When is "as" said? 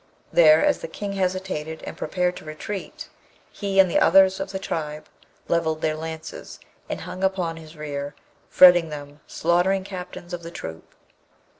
0.65-0.79